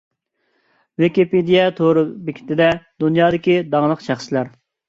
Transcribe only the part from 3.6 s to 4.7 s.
داڭلىق شەخسلەر.